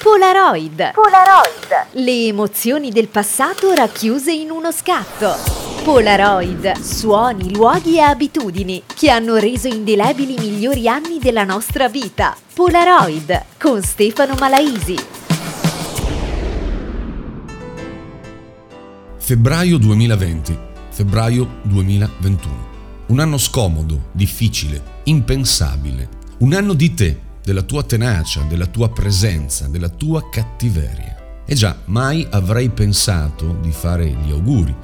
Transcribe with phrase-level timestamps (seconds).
[0.00, 0.92] Polaroid.
[0.92, 1.88] Polaroid.
[1.94, 5.34] Le emozioni del passato racchiuse in uno scatto.
[5.82, 12.36] Polaroid, suoni, luoghi e abitudini che hanno reso indelebili i migliori anni della nostra vita.
[12.54, 14.96] Polaroid con Stefano Malaisi.
[19.16, 20.58] Febbraio 2020,
[20.90, 22.66] febbraio 2021.
[23.08, 26.08] Un anno scomodo, difficile, impensabile.
[26.38, 31.42] Un anno di te, della tua tenacia, della tua presenza, della tua cattiveria.
[31.46, 34.74] E già, mai avrei pensato di fare gli auguri.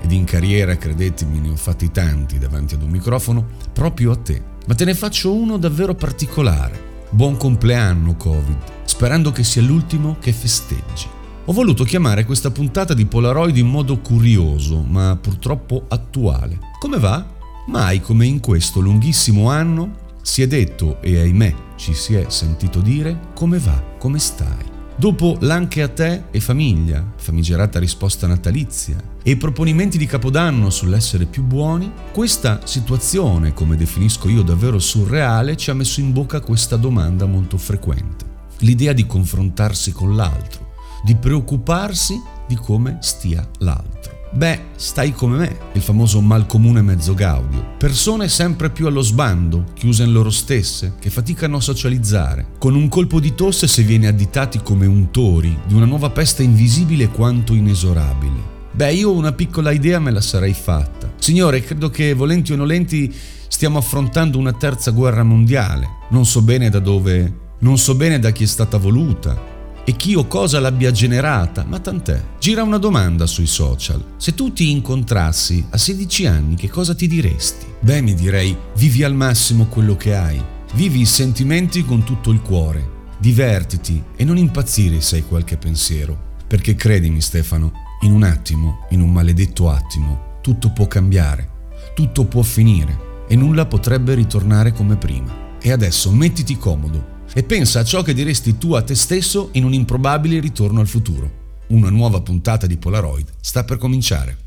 [0.00, 4.40] Ed in carriera, credetemi, ne ho fatti tanti davanti ad un microfono, proprio a te.
[4.68, 6.90] Ma te ne faccio uno davvero particolare.
[7.10, 11.08] Buon compleanno, Covid, sperando che sia l'ultimo che festeggi.
[11.46, 16.56] Ho voluto chiamare questa puntata di Polaroid in modo curioso, ma purtroppo attuale.
[16.78, 17.26] Come va?
[17.66, 22.80] Mai come in questo lunghissimo anno si è detto e ahimè ci si è sentito
[22.80, 24.70] dire come va, come stai.
[24.94, 31.24] Dopo l'anche a te e famiglia, famigerata risposta natalizia e i proponimenti di Capodanno sull'essere
[31.24, 36.76] più buoni, questa situazione, come definisco io davvero surreale, ci ha messo in bocca questa
[36.76, 38.24] domanda molto frequente.
[38.58, 43.91] L'idea di confrontarsi con l'altro, di preoccuparsi di come stia l'altro.
[44.34, 47.74] Beh, stai come me, il famoso mal comune mezzo gaudio.
[47.76, 52.46] Persone sempre più allo sbando, chiuse in loro stesse, che faticano a socializzare.
[52.56, 57.08] Con un colpo di tosse si viene additati come untori di una nuova peste invisibile
[57.08, 58.50] quanto inesorabile.
[58.72, 61.12] Beh, io una piccola idea me la sarei fatta.
[61.18, 63.14] Signore, credo che volenti o nolenti
[63.48, 65.98] stiamo affrontando una terza guerra mondiale.
[66.08, 69.38] Non so bene da dove, non so bene da chi è stata voluta,
[69.84, 72.22] e chi o cosa l'abbia generata, ma tant'è.
[72.38, 74.02] Gira una domanda sui social.
[74.16, 77.66] Se tu ti incontrassi a 16 anni, che cosa ti diresti?
[77.80, 80.40] Beh, mi direi, vivi al massimo quello che hai.
[80.74, 82.90] Vivi i sentimenti con tutto il cuore.
[83.18, 86.30] Divertiti e non impazzire se hai qualche pensiero.
[86.46, 87.72] Perché credimi Stefano,
[88.02, 91.48] in un attimo, in un maledetto attimo, tutto può cambiare,
[91.94, 95.40] tutto può finire e nulla potrebbe ritornare come prima.
[95.60, 99.64] E adesso mettiti comodo, e pensa a ciò che diresti tu a te stesso in
[99.64, 101.40] un improbabile ritorno al futuro.
[101.68, 104.38] Una nuova puntata di Polaroid sta per cominciare.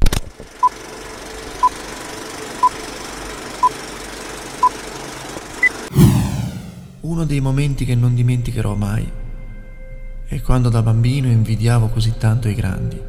[7.01, 9.09] Uno dei momenti che non dimenticherò mai
[10.27, 13.01] è quando da bambino invidiavo così tanto i grandi.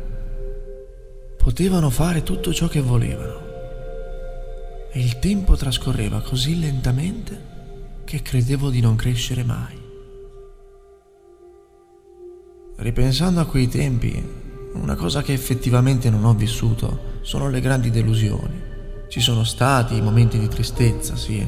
[1.36, 3.44] Potevano fare tutto ciò che volevano
[4.90, 7.55] e il tempo trascorreva così lentamente
[8.06, 9.76] che credevo di non crescere mai.
[12.76, 14.24] Ripensando a quei tempi,
[14.74, 18.62] una cosa che effettivamente non ho vissuto sono le grandi delusioni.
[19.08, 21.44] Ci sono stati momenti di tristezza, sì,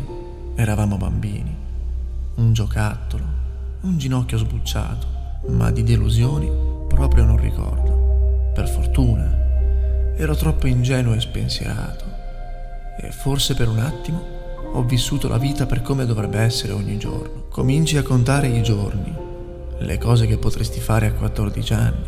[0.56, 1.56] eravamo bambini,
[2.34, 3.24] un giocattolo,
[3.82, 5.06] un ginocchio sbucciato,
[5.50, 6.50] ma di delusioni
[6.88, 8.50] proprio non ricordo.
[8.52, 12.04] Per fortuna, ero troppo ingenuo e spensierato
[13.00, 14.37] e forse per un attimo
[14.72, 17.44] ho vissuto la vita per come dovrebbe essere ogni giorno.
[17.48, 19.12] Cominci a contare i giorni,
[19.78, 22.04] le cose che potresti fare a 14 anni,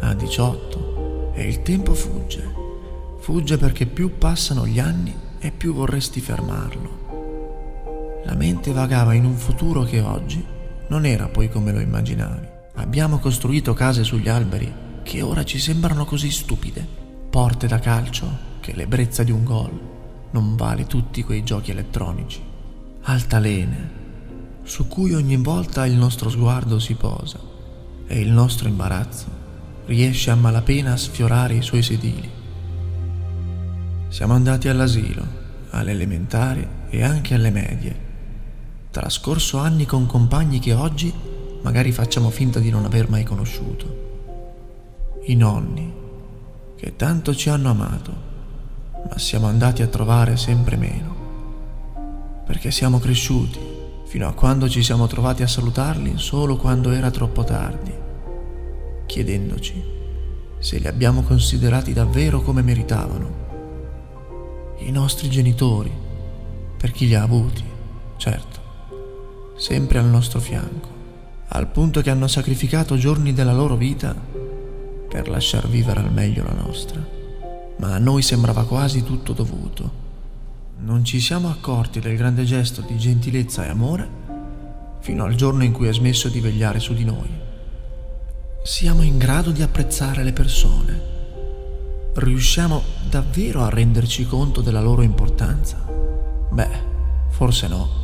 [0.00, 2.62] a 18 e il tempo fugge.
[3.18, 7.02] Fugge perché più passano gli anni e più vorresti fermarlo.
[8.24, 10.44] La mente vagava in un futuro che oggi
[10.88, 12.48] non era poi come lo immaginavi.
[12.74, 16.86] Abbiamo costruito case sugli alberi che ora ci sembrano così stupide,
[17.30, 19.93] porte da calcio che l'ebbrezza di un gol
[20.34, 22.42] non vale tutti quei giochi elettronici.
[23.02, 24.02] Altalene,
[24.64, 27.38] su cui ogni volta il nostro sguardo si posa
[28.06, 29.42] e il nostro imbarazzo
[29.86, 32.28] riesce a malapena a sfiorare i suoi sedili.
[34.08, 35.24] Siamo andati all'asilo,
[35.70, 38.02] alle elementari e anche alle medie.
[38.90, 41.12] Trascorso anni con compagni che oggi
[41.62, 44.02] magari facciamo finta di non aver mai conosciuto.
[45.26, 45.92] I nonni,
[46.76, 48.32] che tanto ci hanno amato
[49.08, 53.58] ma siamo andati a trovare sempre meno, perché siamo cresciuti
[54.06, 57.92] fino a quando ci siamo trovati a salutarli solo quando era troppo tardi,
[59.06, 59.92] chiedendoci
[60.58, 63.42] se li abbiamo considerati davvero come meritavano.
[64.78, 65.92] I nostri genitori,
[66.78, 67.62] per chi li ha avuti,
[68.16, 68.60] certo,
[69.56, 70.88] sempre al nostro fianco,
[71.48, 74.14] al punto che hanno sacrificato giorni della loro vita
[75.08, 77.23] per lasciar vivere al meglio la nostra
[77.78, 80.02] ma a noi sembrava quasi tutto dovuto.
[80.78, 84.22] Non ci siamo accorti del grande gesto di gentilezza e amore
[85.00, 87.28] fino al giorno in cui ha smesso di vegliare su di noi.
[88.62, 91.12] Siamo in grado di apprezzare le persone.
[92.14, 95.84] Riusciamo davvero a renderci conto della loro importanza?
[96.50, 96.82] Beh,
[97.28, 98.02] forse no.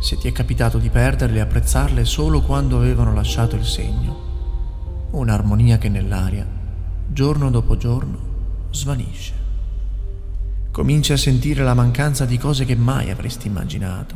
[0.00, 4.24] se ti è capitato di perderle e apprezzarle solo quando avevano lasciato il segno.
[5.12, 6.46] Un'armonia che nell'aria,
[7.06, 8.25] giorno dopo giorno,
[8.76, 9.32] svanisce.
[10.70, 14.14] Cominci a sentire la mancanza di cose che mai avresti immaginato,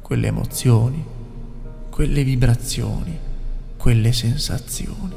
[0.00, 1.04] quelle emozioni,
[1.90, 3.18] quelle vibrazioni,
[3.76, 5.14] quelle sensazioni,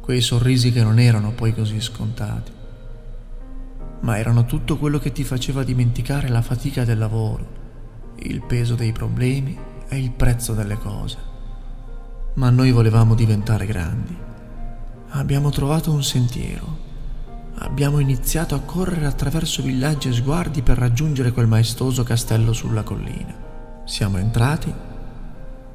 [0.00, 2.52] quei sorrisi che non erano poi così scontati,
[4.00, 7.60] ma erano tutto quello che ti faceva dimenticare la fatica del lavoro,
[8.16, 9.58] il peso dei problemi
[9.88, 11.16] e il prezzo delle cose.
[12.34, 14.16] Ma noi volevamo diventare grandi.
[15.10, 16.90] Abbiamo trovato un sentiero.
[17.58, 23.34] Abbiamo iniziato a correre attraverso villaggi e sguardi per raggiungere quel maestoso castello sulla collina.
[23.84, 24.72] Siamo entrati,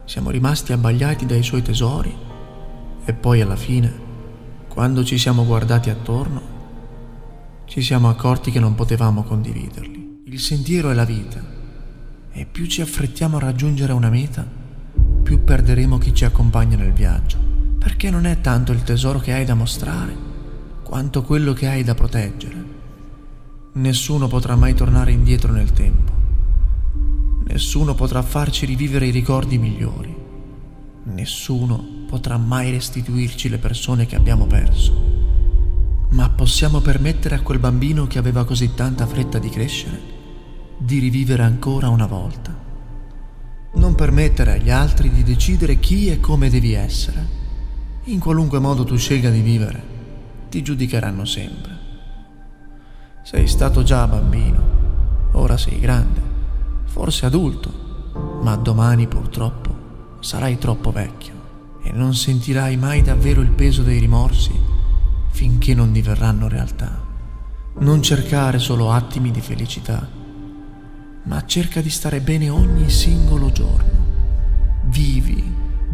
[0.06, 2.14] siamo rimasti abbagliati dai suoi tesori
[3.06, 4.06] e poi alla fine,
[4.68, 6.56] quando ci siamo guardati attorno,
[7.66, 10.22] ci siamo accorti che non potevamo condividerli.
[10.26, 11.40] Il sentiero è la vita
[12.32, 14.46] e più ci affrettiamo a raggiungere una meta,
[15.24, 17.38] più perderemo chi ci accompagna nel viaggio,
[17.78, 20.27] perché non è tanto il tesoro che hai da mostrare,
[20.88, 22.66] quanto quello che hai da proteggere.
[23.74, 26.14] Nessuno potrà mai tornare indietro nel tempo.
[27.44, 30.16] Nessuno potrà farci rivivere i ricordi migliori.
[31.04, 34.94] Nessuno potrà mai restituirci le persone che abbiamo perso.
[36.12, 40.16] Ma possiamo permettere a quel bambino che aveva così tanta fretta di crescere
[40.78, 42.56] di rivivere ancora una volta.
[43.74, 47.36] Non permettere agli altri di decidere chi e come devi essere.
[48.06, 49.97] In qualunque modo tu scelga di vivere,
[50.50, 51.86] ti giudicheranno sempre.
[53.24, 56.22] Sei stato già bambino, ora sei grande,
[56.86, 59.76] forse adulto, ma domani purtroppo
[60.20, 61.34] sarai troppo vecchio
[61.84, 64.52] e non sentirai mai davvero il peso dei rimorsi
[65.30, 67.06] finché non diverranno realtà.
[67.80, 70.26] Non cercare solo attimi di felicità
[71.28, 74.06] ma cerca di stare bene ogni singolo giorno.
[74.86, 75.44] Vivi,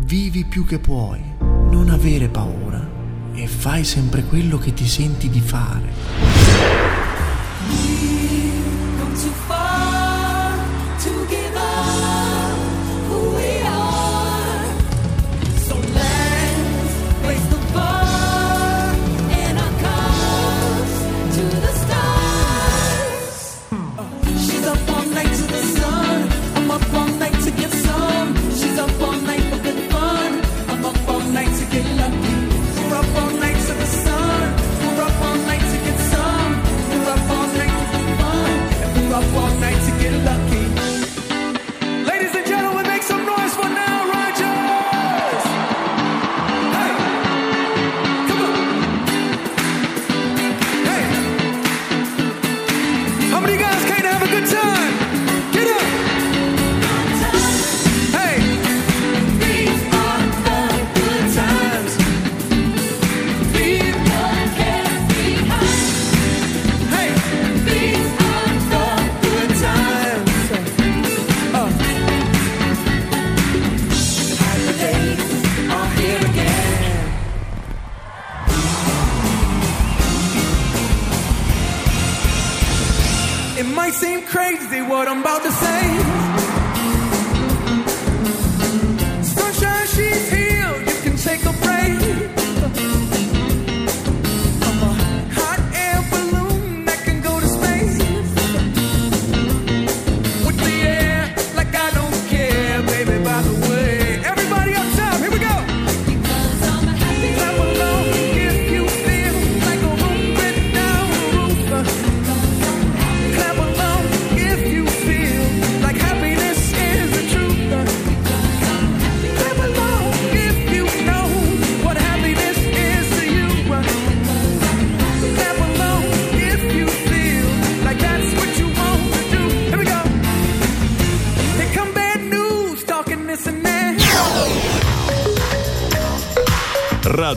[0.05, 2.92] vivi più che puoi, non avere paura
[3.33, 5.91] e fai sempre quello che ti senti di fare.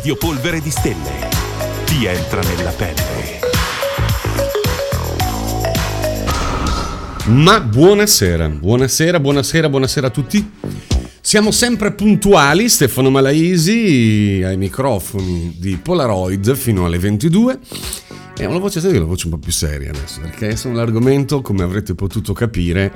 [0.06, 1.28] Radio Polvere di Stelle.
[1.84, 3.40] Ti entra nella pelle.
[7.24, 10.48] Ma buonasera, buonasera, buonasera, buonasera a tutti.
[11.20, 17.58] Siamo sempre puntuali, Stefano Malaisi ai microfoni di Polaroid fino alle 22
[18.38, 21.62] E una voce seria una voce un po' più seria adesso, perché insomma, l'argomento, come
[21.62, 22.92] avrete potuto capire,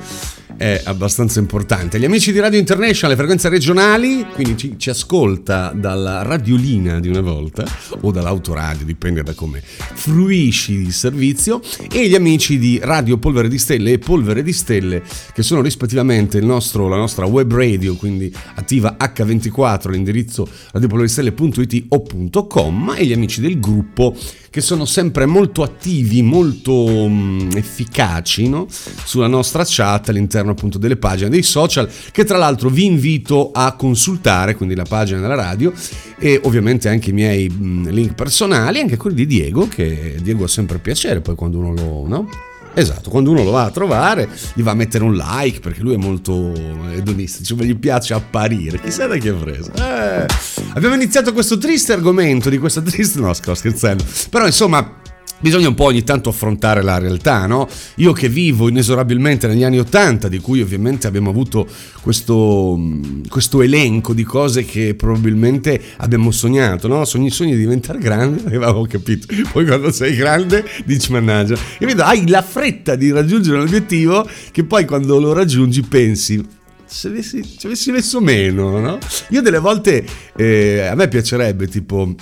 [0.59, 1.99] è abbastanza importante.
[1.99, 7.09] Gli amici di Radio International, le frequenze regionali, quindi ci, ci ascolta dalla radiolina di
[7.09, 7.65] una volta
[8.03, 13.57] o dall'autoradio, dipende da come fruisci il servizio, e gli amici di Radio Polvere di
[13.57, 18.99] Stelle e Polvere di Stelle, che sono rispettivamente nostro, la nostra web radio, quindi attiva
[19.01, 24.15] H24, l'indirizzo radiopolveristelle.it o .com, e gli amici del gruppo
[24.51, 28.67] che sono sempre molto attivi, molto um, efficaci no?
[28.69, 33.75] sulla nostra chat all'interno appunto delle pagine dei social, che tra l'altro vi invito a
[33.77, 35.73] consultare, quindi la pagina della radio
[36.19, 40.49] e ovviamente anche i miei um, link personali, anche quelli di Diego, che Diego ha
[40.49, 42.09] sempre piacere poi quando uno lo...
[42.09, 42.29] No?
[42.75, 45.95] Esatto, quando uno lo va a trovare gli va a mettere un like perché lui
[45.95, 46.53] è molto
[46.91, 49.73] edonistico, cioè gli piace apparire, chissà da chi ha preso.
[49.75, 50.27] Eh,
[50.75, 53.19] abbiamo iniziato questo triste argomento di questa triste...
[53.21, 54.05] No, sto scherzando.
[54.31, 55.00] Però insomma
[55.41, 57.67] Bisogna un po' ogni tanto affrontare la realtà, no?
[57.97, 61.67] Io che vivo inesorabilmente negli anni Ottanta, di cui ovviamente abbiamo avuto
[62.03, 62.79] questo,
[63.27, 67.07] questo, elenco di cose che probabilmente abbiamo sognato, no?
[67.07, 69.35] Sogni, sogni di diventare grande, avevamo capito.
[69.51, 71.57] Poi quando sei grande dici mannaggia.
[71.79, 76.45] E hai la fretta di raggiungere un obiettivo che poi quando lo raggiungi pensi,
[76.85, 78.99] se avessi, ci avessi messo meno, no?
[79.31, 80.05] Io delle volte
[80.37, 82.15] eh, a me piacerebbe tipo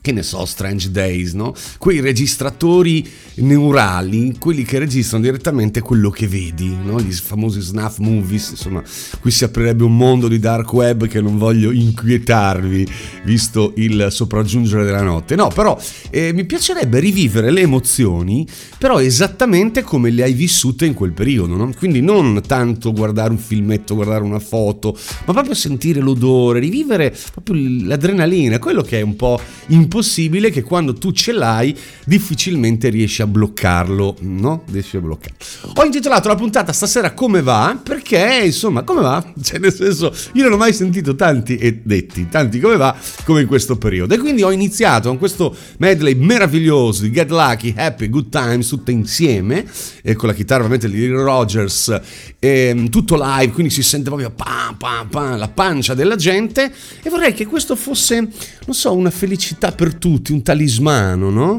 [0.00, 1.54] che ne so, Strange Days, no?
[1.78, 7.00] Quei registratori neurali, quelli che registrano direttamente quello che vedi, no?
[7.00, 8.82] Gli famosi snuff movies, insomma,
[9.20, 12.88] qui si aprirebbe un mondo di dark web che non voglio inquietarvi,
[13.24, 15.34] visto il sopraggiungere della notte.
[15.34, 15.78] No, però
[16.10, 18.46] eh, mi piacerebbe rivivere le emozioni,
[18.78, 21.72] però esattamente come le hai vissute in quel periodo, no?
[21.76, 27.56] Quindi non tanto guardare un filmetto, guardare una foto, ma proprio sentire l'odore, rivivere proprio
[27.84, 29.38] l'adrenalina, quello che è un po'
[29.68, 34.64] in impossibile che quando tu ce l'hai difficilmente riesci a bloccarlo, no?
[34.70, 35.36] Riesci a bloccarlo.
[35.74, 37.78] Ho intitolato la puntata stasera come va?
[37.82, 39.24] Perché insomma, come va?
[39.40, 43.42] Cioè nel senso, io non ho mai sentito tanti e detti, tanti come va come
[43.42, 44.14] in questo periodo.
[44.14, 48.90] E quindi ho iniziato con questo medley meraviglioso di Get Lucky, Happy, Good Times, tutte
[48.90, 49.66] insieme,
[50.02, 52.00] e con la chitarra ovviamente di Rogers,
[52.38, 57.10] e, tutto live, quindi si sente proprio pam, pam, pam, la pancia della gente e
[57.10, 61.56] vorrei che questo fosse, non so, una felicità per tutti, un talismano, no?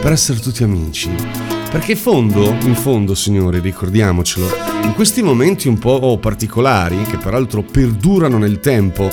[0.00, 1.10] Per essere tutti amici.
[1.68, 4.46] Perché in fondo, in fondo, signori, ricordiamocelo,
[4.84, 9.10] in questi momenti un po' particolari, che peraltro perdurano nel tempo,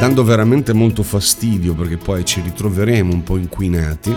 [0.00, 4.12] dando veramente molto fastidio, perché poi ci ritroveremo un po' inquinati,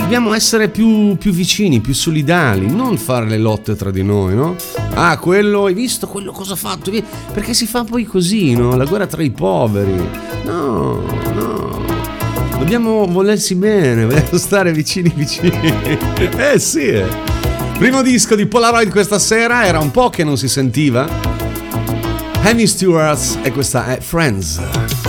[0.00, 4.56] dobbiamo essere più, più, vicini, più solidali, non fare le lotte tra di noi, no?
[4.92, 6.92] Ah, quello, hai visto quello cosa ha fatto?
[7.32, 8.76] Perché si fa poi così, no?
[8.76, 10.06] La guerra tra i poveri.
[10.44, 11.31] No.
[12.72, 15.52] Dobbiamo volersi bene, vogliamo stare vicini vicini.
[16.38, 16.86] eh sì.
[16.86, 17.06] Eh.
[17.76, 21.06] Primo disco di Polaroid questa sera, era un po' che non si sentiva.
[22.42, 25.01] Henry Stewart e questa è Friends.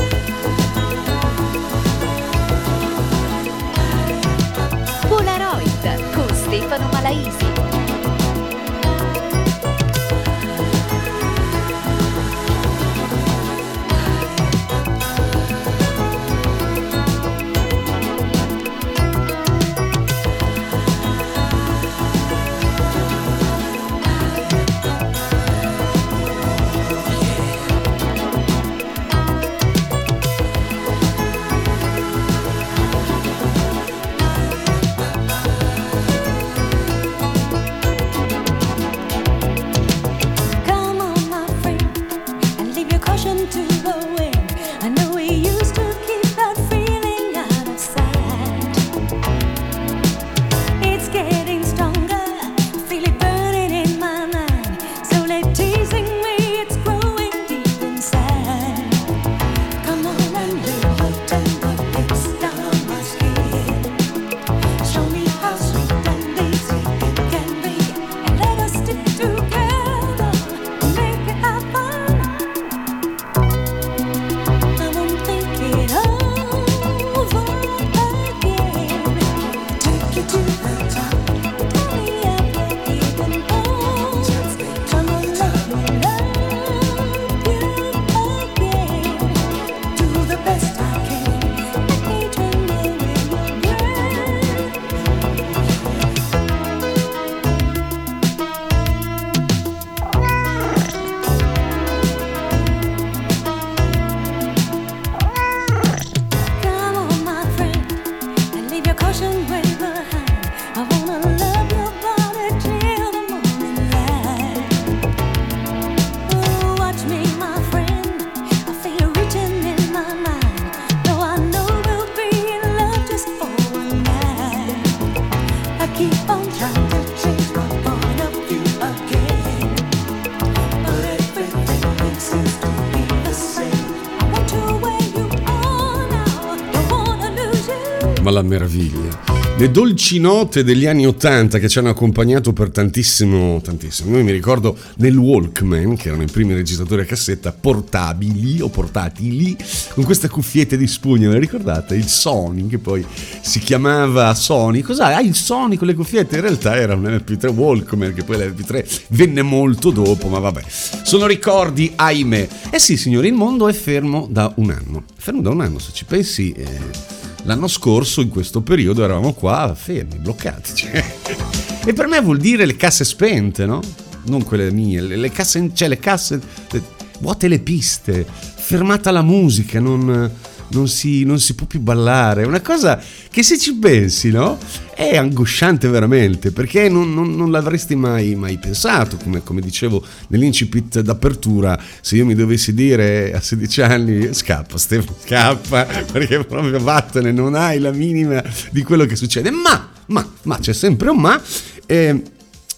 [138.43, 139.41] Meraviglia.
[139.55, 144.17] Le dolci note degli anni Ottanta che ci hanno accompagnato per tantissimo, tantissimo.
[144.17, 149.55] Io mi ricordo nel Walkman, che erano i primi registratori a cassetta, portabili o portatili,
[149.93, 151.95] con queste cuffiette di spugna, ve le ricordate?
[151.95, 153.05] Il Sony, che poi
[153.41, 154.81] si chiamava Sony.
[154.81, 155.13] Cos'hai?
[155.13, 156.35] Ah, il Sony con le cuffiette?
[156.37, 160.63] In realtà era un MP3 Walkman, che poi l'MP3 venne molto dopo, ma vabbè.
[161.03, 162.47] Sono ricordi, ahimè.
[162.71, 165.03] Eh sì, signori, il mondo è fermo da un anno.
[165.15, 166.51] Fermo da un anno, se ci pensi...
[166.53, 170.75] Eh L'anno scorso, in questo periodo, eravamo qua fermi, bloccati.
[170.75, 171.15] Cioè.
[171.85, 173.81] E per me vuol dire le casse spente, no?
[174.27, 176.39] Non quelle mie, le, le casse, cioè le casse,
[176.71, 176.81] le,
[177.19, 180.31] vuote le piste, fermata la musica, non
[180.73, 182.43] non si, non si può più ballare.
[182.43, 184.57] È una cosa che se ci pensi, no?
[184.93, 190.99] È angosciante veramente, perché non, non, non l'avresti mai, mai pensato, come, come, dicevo nell'incipit
[190.99, 197.31] d'apertura, se io mi dovessi dire a 16 anni scappa Stefano, scappa, perché proprio vattene,
[197.31, 199.49] non hai la minima di quello che succede.
[199.49, 201.41] Ma, ma, ma c'è sempre un ma.
[201.85, 202.21] Eh,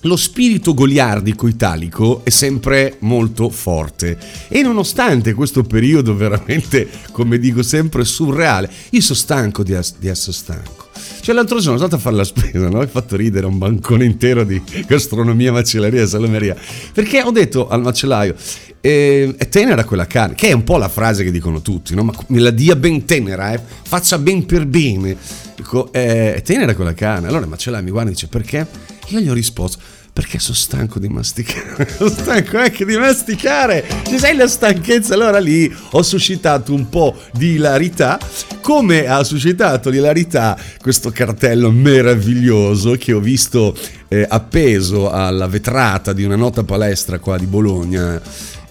[0.06, 7.64] lo spirito goliardico italico è sempre molto forte e nonostante questo periodo veramente, come dico
[7.64, 10.84] sempre, surreale, io sono stanco di, es- di essere stanco.
[11.22, 12.80] Cioè l'altro giorno sono stato a fare la spesa, no?
[12.80, 16.56] Ho fatto ridere un bancone intero di gastronomia, macellaria e salomeria,
[16.94, 18.36] perché ho detto al macellaio,
[18.80, 22.04] eh, è tenera quella carne, che è un po' la frase che dicono tutti, no?
[22.04, 23.60] Ma me la dia ben tenera, eh?
[23.84, 25.18] faccia ben per bene.
[25.56, 27.28] Dico, eh, è tenera quella carne.
[27.28, 28.68] Allora il macellaio mi guarda e dice, perché?
[29.10, 29.80] Io gli ho risposto,
[30.16, 31.90] perché sono stanco di masticare.
[31.98, 33.86] sono stanco anche di masticare.
[34.08, 35.14] Ci sai la stanchezza?
[35.14, 38.18] Allora lì ho suscitato un po' di ilarità.
[38.62, 46.24] Come ha suscitato l'ilarità questo cartello meraviglioso che ho visto eh, appeso alla vetrata di
[46.24, 48.22] una nota palestra qua di Bologna.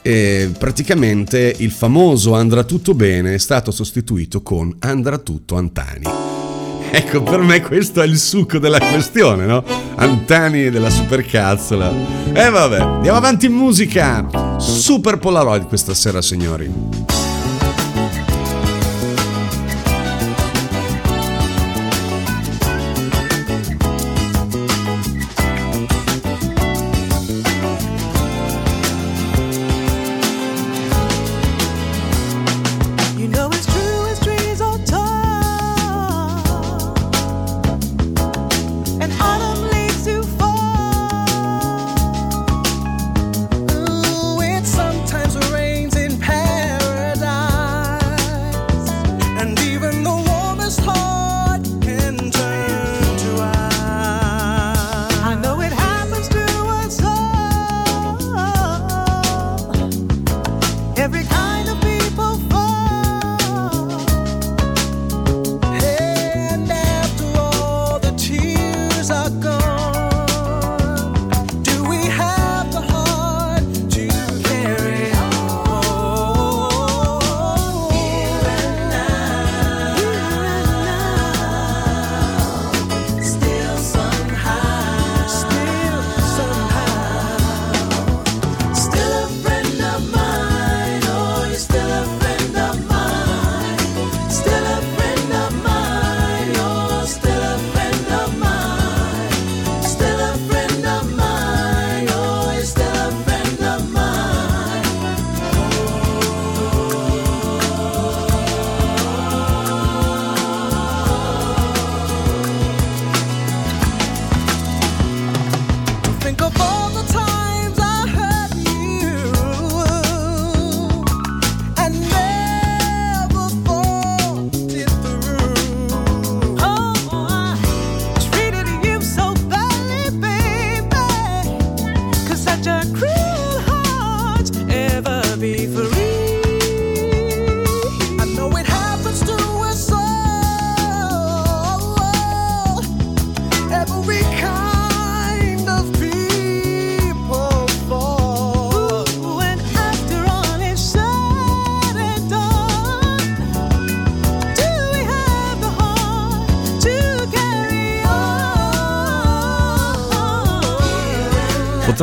[0.01, 6.34] E praticamente il famoso andrà tutto bene è stato sostituito con andrà tutto Antani.
[6.97, 9.65] Ecco, per me questo è il succo della questione, no?
[9.97, 11.91] Antani della supercazzola.
[12.33, 14.25] E vabbè, andiamo avanti in musica.
[14.59, 16.73] Super Polaroid questa sera, signori.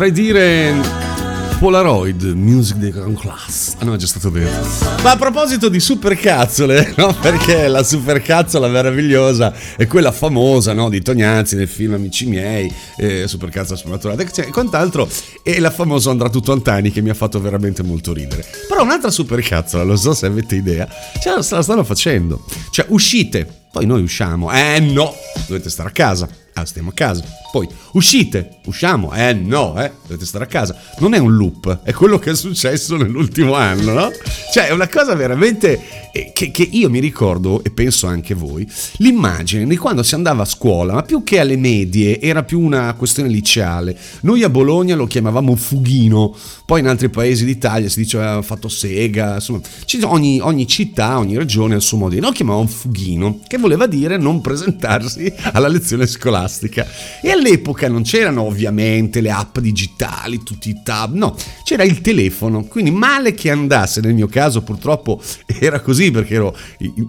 [0.01, 0.73] Potrei dire
[1.59, 3.75] Polaroid, Music de Grand Class.
[3.77, 4.67] Ah no, è già stato detto.
[5.03, 7.15] Ma a proposito di supercazzole, no?
[7.21, 10.89] Perché la supercazzola meravigliosa è quella famosa, no?
[10.89, 15.07] Di Tognazzi nel film Amici miei, eh, supercazzola spinaturata e quant'altro.
[15.43, 18.43] E la famosa Andrà tutto Antani che mi ha fatto veramente molto ridere.
[18.67, 20.89] Però un'altra supercazzola, lo so se avete idea,
[21.21, 22.43] ce la stanno facendo.
[22.71, 24.51] Cioè, uscite poi noi usciamo.
[24.51, 25.15] Eh no,
[25.47, 26.27] dovete stare a casa.
[26.53, 27.23] Ah, stiamo a casa.
[27.51, 29.13] Poi uscite, usciamo.
[29.13, 30.75] Eh no, eh, dovete stare a casa.
[30.99, 34.11] Non è un loop, è quello che è successo nell'ultimo anno, no?
[34.53, 38.67] Cioè, è una cosa veramente eh, che, che, io mi ricordo, e penso anche voi,
[38.97, 42.93] l'immagine di quando si andava a scuola, ma più che alle medie, era più una
[42.95, 43.97] questione liceale.
[44.21, 46.35] Noi a Bologna lo chiamavamo fughino,
[46.65, 49.61] poi in altri paesi d'Italia si diceva fatto sega, insomma,
[50.03, 52.15] ogni, ogni città, ogni regione ha il suo modo.
[52.15, 56.50] Noi lo chiamavamo fughino, che voleva dire non presentarsi alla lezione scolastica.
[57.21, 62.63] E all'epoca non c'erano ovviamente le app digitali, tutti i tab, no, c'era il telefono,
[62.63, 65.21] quindi male che andasse, nel mio caso purtroppo
[65.59, 66.57] era così perché ero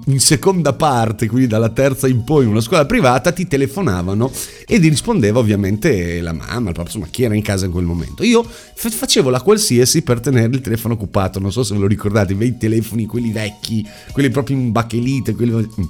[0.07, 4.31] in seconda parte, quindi dalla terza in poi in una scuola privata, ti telefonavano
[4.67, 7.85] e ti rispondeva ovviamente la mamma, il papà, insomma chi era in casa in quel
[7.85, 8.23] momento.
[8.23, 12.33] Io facevo la qualsiasi per tenere il telefono occupato, non so se ve lo ricordate,
[12.33, 15.53] i telefoni, quelli vecchi, quelli proprio in bachelite, quelli...
[15.53, 15.85] Mm.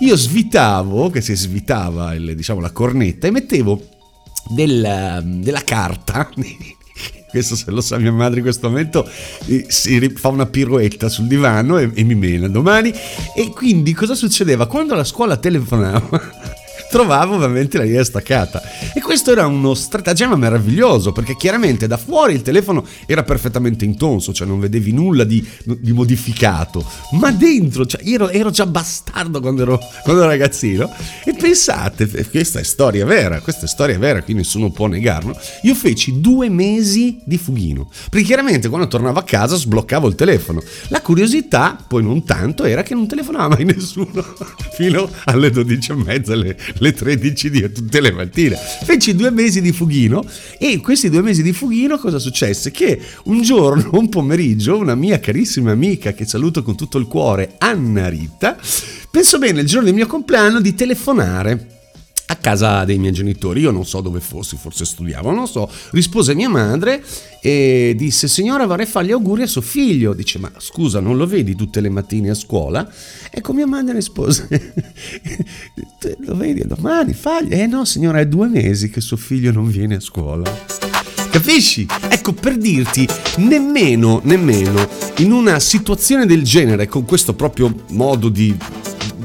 [0.00, 3.82] io svitavo, che si svitava il, diciamo, la cornetta e mettevo
[4.50, 6.28] del, della carta
[7.30, 9.08] questo se lo sa mia madre in questo momento,
[9.66, 12.92] si fa una piroetta sul divano e, e mi mena domani.
[13.34, 14.66] E quindi cosa succedeva?
[14.66, 16.20] Quando la scuola telefonava
[16.94, 18.62] trovavo ovviamente la linea staccata.
[18.94, 24.32] E questo era uno stratagemma meraviglioso, perché chiaramente da fuori il telefono era perfettamente intonso,
[24.32, 29.62] cioè non vedevi nulla di, di modificato, ma dentro, cioè ero, ero, già bastardo quando
[29.62, 30.88] ero, quando ero ragazzino.
[31.24, 35.36] E pensate, questa è storia vera, questa è storia vera, qui nessuno può negarlo.
[35.62, 40.62] Io feci due mesi di fughino, perché chiaramente quando tornavo a casa sbloccavo il telefono.
[40.90, 44.24] La curiosità, poi non tanto, era che non telefonava mai nessuno
[44.76, 48.56] fino alle 12 e mezza, le, le 13 di tutte le mattine.
[48.56, 50.24] Feci due mesi di fughino
[50.58, 52.70] e questi due mesi di fughino cosa successe?
[52.70, 57.54] Che un giorno, un pomeriggio, una mia carissima amica che saluto con tutto il cuore,
[57.58, 58.58] Anna Rita,
[59.10, 61.73] pensò bene il giorno del mio compleanno di telefonare
[62.26, 66.34] a casa dei miei genitori, io non so dove fossi, forse studiavo, non so, rispose
[66.34, 67.04] mia madre
[67.40, 71.26] e disse signora vorrei fare gli auguri a suo figlio, dice ma scusa non lo
[71.26, 72.90] vedi tutte le mattine a scuola?
[73.30, 74.48] Ecco mia madre rispose
[76.20, 79.96] lo vedi domani fagli, eh no signora è due mesi che suo figlio non viene
[79.96, 80.82] a scuola.
[81.30, 81.86] Capisci?
[82.08, 83.06] Ecco per dirti,
[83.38, 88.56] nemmeno, nemmeno in una situazione del genere, con questo proprio modo di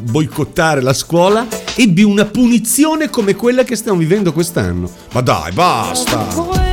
[0.10, 4.90] boicottare la scuola, ebbi una punizione come quella che stiamo vivendo quest'anno.
[5.12, 6.69] Ma dai, basta!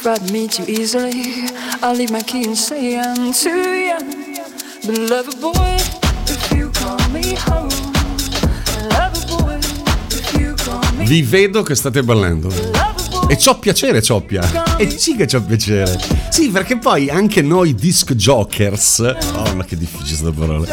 [0.00, 1.12] Frighten me too easily.
[1.82, 4.34] I'll leave my key and say I'm too young.
[4.84, 5.76] But love a boy
[6.26, 7.70] if you call me home.
[8.88, 9.58] Love a boy
[10.10, 12.48] if you call me Vi vedo che state ballando.
[13.28, 14.76] E c'ho piacere, Cioppia.
[14.76, 15.96] E sì che c'ho piacere.
[16.30, 18.98] Sì, perché poi anche noi disc jokers.
[19.34, 20.66] Oh, ma che difficile questa parola.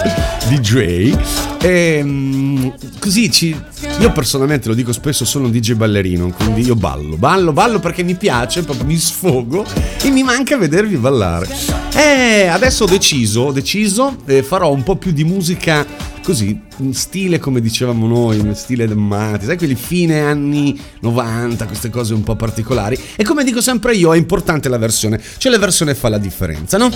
[0.47, 1.15] DJ.
[1.61, 3.55] Ehm, così ci
[3.99, 8.03] io personalmente lo dico spesso, sono un DJ ballerino, quindi io ballo, ballo, ballo perché
[8.03, 9.65] mi piace, proprio mi sfogo
[10.03, 11.47] e mi manca vedervi ballare.
[11.95, 15.85] E adesso ho deciso, ho deciso, eh, farò un po' più di musica
[16.23, 21.89] così, in stile come dicevamo noi, in stile Mati, sai quelli fine anni 90, queste
[21.89, 22.99] cose un po' particolari.
[23.15, 26.77] E come dico sempre io, è importante la versione, cioè la versione fa la differenza,
[26.77, 26.91] no?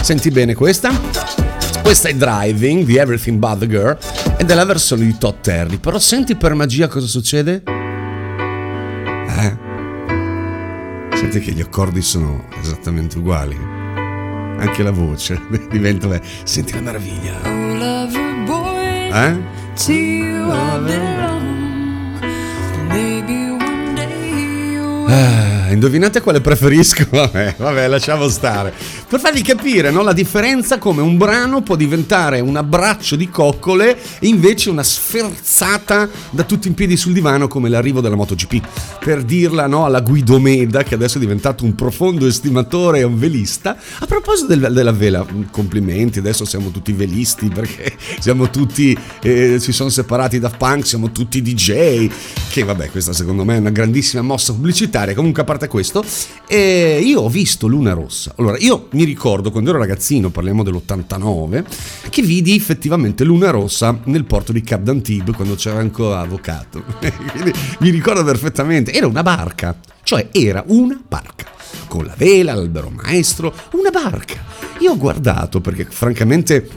[0.00, 1.49] Senti bene questa?
[1.82, 3.98] Questa è Driving di Everything But the Girl
[4.36, 5.78] ed è la versione di Todd Terry.
[5.78, 7.62] Però senti per magia cosa succede?
[9.38, 9.56] Eh?
[11.16, 13.56] Senti che gli accordi sono esattamente uguali.
[14.58, 16.06] Anche la voce diventa.
[16.06, 17.40] Beh, senti la meraviglia.
[19.12, 19.36] Eh?
[25.08, 27.06] Ah, indovinate quale preferisco?
[27.10, 28.72] Vabbè, vabbè, lasciamo stare.
[29.08, 33.96] Per farvi capire no, la differenza come un brano può diventare un abbraccio di coccole
[34.18, 38.98] e invece una sferzata da tutti in piedi sul divano come l'arrivo della MotoGP.
[39.00, 43.18] Per dirla no, alla Guido Meda, che adesso è diventato un profondo estimatore e un
[43.18, 43.76] velista.
[43.98, 49.72] A proposito del, della vela, complimenti, adesso siamo tutti velisti perché siamo tutti, eh, si
[49.72, 52.08] sono separati da punk, siamo tutti DJ.
[52.48, 55.14] Che vabbè, questa secondo me è una grandissima mossa pubblicitaria.
[55.14, 56.04] Comunque, a parte questo,
[56.46, 58.34] eh, io ho visto Luna Rossa.
[58.36, 61.64] Allora, io mi ricordo quando ero ragazzino, parliamo dell'89,
[62.10, 66.82] che vidi effettivamente Luna Rossa nel porto di Cap d'Antibes quando c'era ancora avvocato.
[67.80, 71.46] Mi ricordo perfettamente, era una barca, cioè era una barca.
[71.86, 74.44] Con la vela, l'albero maestro, una barca.
[74.80, 76.68] Io ho guardato perché francamente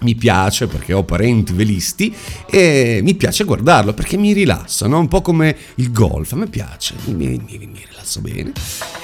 [0.00, 2.14] mi piace perché ho parenti velisti
[2.50, 4.98] e mi piace guardarlo perché mi rilassa, no?
[4.98, 8.52] un po' come il golf, a me piace, mi, mi, mi, rilassa bene.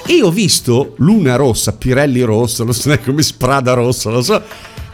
[0.05, 4.41] E ho visto Luna Rossa, Pirelli Rossa, non so neanche come Sprada Rossa, lo so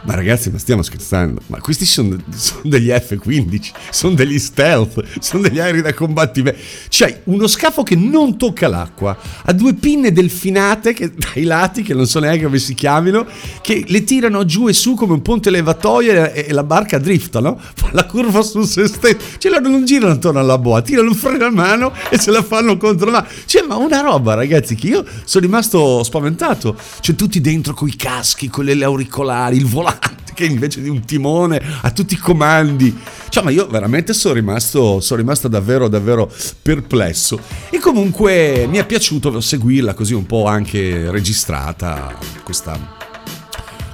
[0.04, 1.40] ma ragazzi, ma stiamo scherzando?
[1.46, 6.60] Ma questi sono, sono, degli F-15, sono degli stealth, sono degli aerei da combattimento.
[6.90, 11.94] C'hai uno scafo che non tocca l'acqua, ha due pinne delfinate che, dai lati, che
[11.94, 13.26] non so neanche come si chiamino,
[13.62, 17.40] che le tirano giù e su come un ponte levatoio e, e la barca drifta,
[17.40, 17.58] no?
[17.58, 19.16] Fa la curva su se stesso.
[19.38, 22.76] Cioè non girano attorno alla boa, tirano un freno a mano e se la fanno
[22.76, 23.26] contro la.
[23.46, 26.76] Cioè, ma una roba, ragazzi, che io sono rimasto spaventato.
[27.00, 29.92] Cioè, tutti dentro con i caschi, con le auricolari, il volante
[30.34, 32.94] che invece di un timone ha tutti i comandi.
[33.28, 36.30] Cioè, ma io veramente sono rimasto, sono rimasto davvero, davvero
[36.60, 37.40] perplesso.
[37.70, 43.02] E comunque mi è piaciuto seguirla così un po' anche registrata, questa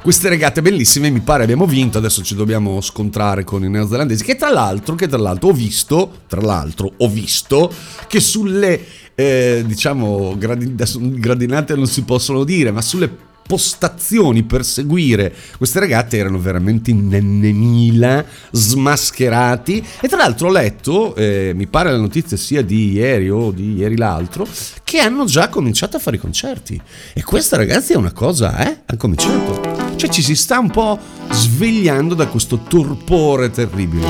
[0.02, 4.36] queste regate bellissime mi pare abbiamo vinto adesso ci dobbiamo scontrare con i neozelandesi che
[4.36, 7.70] tra l'altro, che tra l'altro ho visto tra l'altro ho visto
[8.08, 8.80] che sulle
[9.14, 16.38] eh, diciamo gradinate non si possono dire ma sulle postazioni per seguire queste regate erano
[16.38, 22.62] veramente in N.000 smascherati e tra l'altro ho letto, eh, mi pare la notizia sia
[22.62, 24.46] di ieri o di ieri l'altro,
[24.84, 26.80] che hanno già cominciato a fare i concerti
[27.12, 28.82] e questa ragazzi è una cosa, eh?
[28.86, 29.96] Hanno cominciato.
[29.96, 30.96] Cioè ci si sta un po'
[31.32, 34.06] svegliando da questo torpore terribile.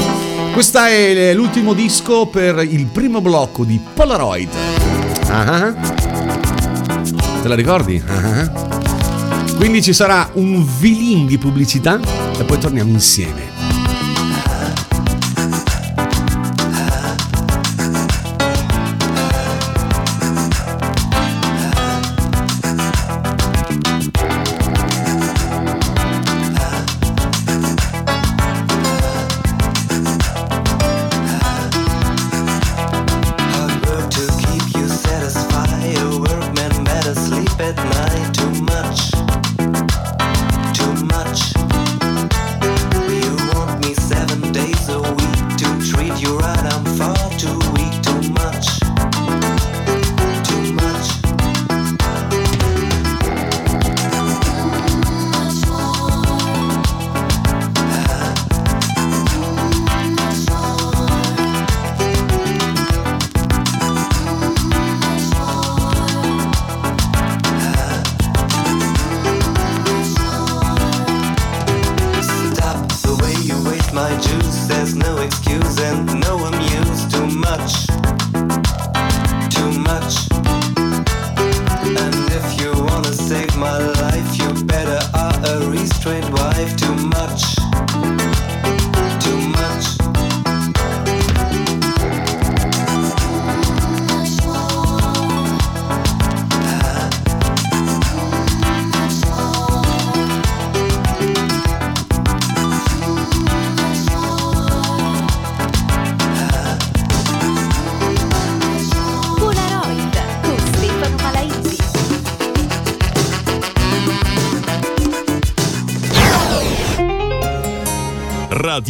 [0.53, 4.51] Questo è l'ultimo disco per il primo blocco di Polaroid.
[5.29, 5.73] Ah,
[7.41, 8.03] te la ricordi?
[8.07, 8.80] Ah.
[9.61, 12.01] Quindi ci sarà un vilin di pubblicità
[12.39, 13.50] e poi torniamo insieme.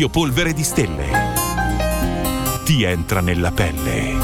[0.00, 1.08] Radio Polvere di Stelle.
[2.64, 4.19] Ti entra nella pelle.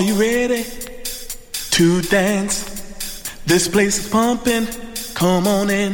[0.00, 0.64] Are you ready
[1.72, 2.64] to dance?
[3.44, 4.66] This place is pumping.
[5.12, 5.92] Come on in.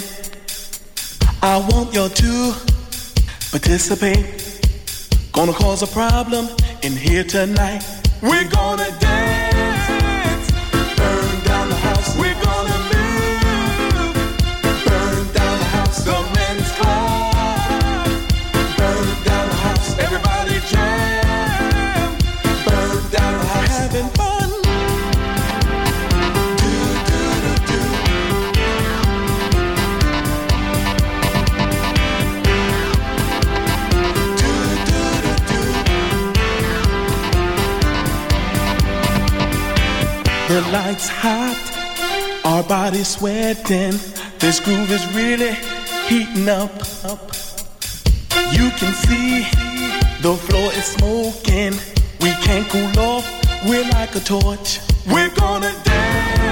[1.42, 2.54] I want you to
[3.50, 4.60] participate.
[5.32, 6.46] Gonna cause a problem
[6.84, 7.82] in here tonight.
[8.22, 9.25] We're gonna dance,
[43.06, 43.94] sweating.
[44.38, 45.54] This groove is really
[46.08, 46.72] heating up.
[48.52, 49.46] You can see
[50.22, 51.74] the floor is smoking.
[52.20, 53.26] We can't cool off.
[53.66, 54.80] We're like a torch.
[55.06, 56.45] We're gonna dance,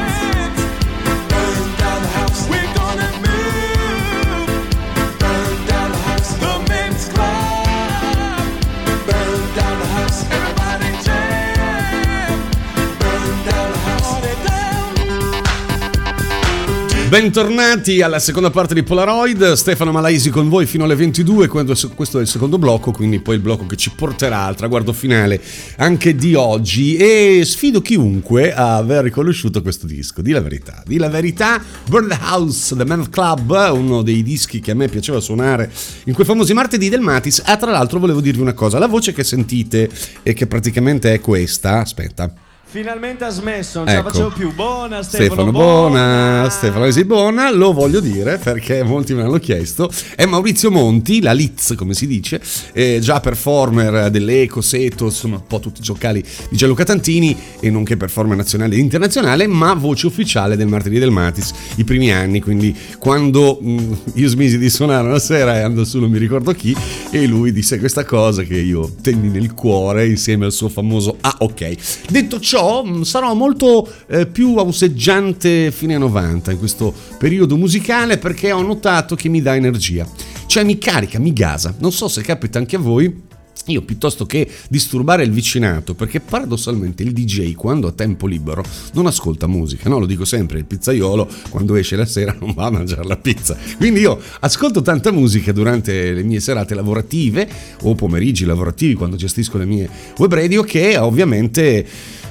[17.08, 22.18] Bentornati alla seconda parte di Polaroid, Stefano Malaisi con voi fino alle 22, quando- questo
[22.18, 25.40] è il secondo blocco, quindi poi il blocco che ci porterà al traguardo finale
[25.76, 26.96] anche di oggi.
[26.96, 32.08] E sfido chiunque a aver riconosciuto questo disco, di la verità, di la verità, Burn
[32.08, 35.70] the House, The Man Club, uno dei dischi che a me piaceva suonare
[36.04, 39.12] in quei famosi martedì del Matis, ah tra l'altro volevo dirvi una cosa, la voce
[39.12, 39.90] che sentite
[40.22, 42.32] e che praticamente è questa, aspetta,
[42.74, 44.08] Finalmente ha smesso, non ce la Ecco.
[44.08, 44.52] facevo più.
[44.52, 49.88] Buona Stefano, Stefano Bona, Stefano Esibona, lo voglio dire perché molti me l'hanno chiesto.
[50.16, 52.40] È Maurizio Monti, la Liz come si dice,
[52.72, 57.70] eh, già performer dell'Eco, Seto, insomma un po' tutti i giocali di Gianluca Tantini e
[57.70, 62.40] nonché performer nazionale e internazionale, ma voce ufficiale del Martedì del Matis, i primi anni,
[62.40, 66.50] quindi quando mh, io smisi di suonare una sera e andò su non mi ricordo
[66.50, 66.76] chi
[67.12, 71.36] e lui disse questa cosa che io tenni nel cuore insieme al suo famoso Ah
[71.38, 71.74] ok.
[72.10, 78.52] Detto ciò, mh, sarò molto eh, più auseggiante fine 90 in questo periodo musicale perché
[78.52, 80.06] ho notato che mi dà energia.
[80.46, 81.74] Cioè mi carica, mi gasa.
[81.78, 83.32] Non so se capita anche a voi.
[83.66, 89.06] Io piuttosto che disturbare il vicinato, perché paradossalmente il DJ quando ha tempo libero non
[89.06, 89.98] ascolta musica, no?
[89.98, 93.56] Lo dico sempre, il pizzaiolo quando esce la sera non va a mangiare la pizza.
[93.78, 97.48] Quindi io ascolto tanta musica durante le mie serate lavorative
[97.82, 101.86] o pomeriggi lavorativi quando gestisco le mie web radio che ovviamente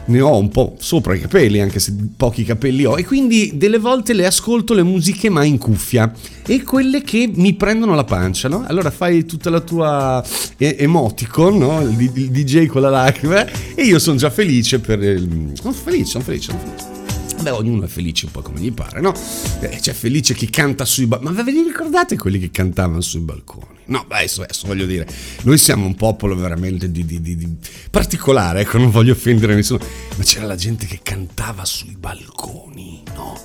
[0.05, 3.79] ne ho un po' sopra i capelli, anche se pochi capelli ho, e quindi delle
[3.79, 6.11] volte le ascolto le musiche ma in cuffia
[6.45, 8.63] e quelle che mi prendono la pancia, no?
[8.67, 10.23] Allora fai tutta la tua
[10.57, 11.81] e- emoticon, no?
[11.81, 15.51] Il DJ con la lacrima e io sono già felice per il...
[15.53, 17.02] Sono felice, sono felice, sono felice.
[17.43, 19.13] Beh, ognuno è felice un po' come gli pare, no?
[19.59, 21.35] Eh, c'è felice chi canta sui balconi.
[21.35, 23.79] Ma ve li ricordate quelli che cantavano sui balconi?
[23.85, 25.05] No, beh, adesso, adesso voglio dire,
[25.43, 27.57] noi siamo un popolo veramente di, di- di- di-
[27.91, 29.83] particolare, ecco, non voglio offendere nessuno,
[30.15, 33.37] ma c'era la gente che cantava sui balconi, no?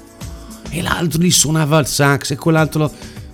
[0.70, 2.92] E l'altro gli suonava il sax e quell'altro lo...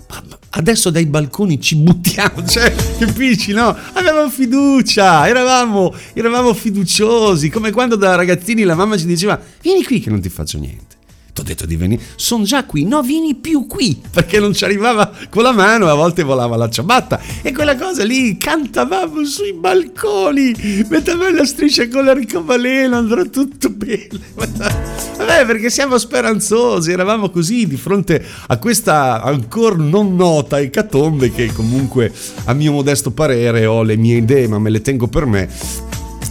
[0.09, 3.75] Ma- ma Adesso dai balconi ci buttiamo, cioè, capisci, no?
[3.93, 9.99] Avevamo fiducia, eravamo, eravamo fiduciosi, come quando da ragazzini la mamma ci diceva vieni qui
[9.99, 10.94] che non ti faccio niente.
[11.37, 15.11] Ho detto di venire, sono già qui, no vieni più qui, perché non ci arrivava
[15.29, 17.19] con la mano a volte volava la ciabatta.
[17.41, 20.55] E quella cosa lì, cantavamo sui balconi,
[20.87, 24.07] mettevamo la striscia con l'arcobaleno, andrà tutto bene.
[25.17, 31.51] Vabbè, perché siamo speranzosi, eravamo così di fronte a questa ancora non nota ecatombe che
[31.51, 32.11] comunque
[32.45, 35.49] a mio modesto parere ho le mie idee, ma me le tengo per me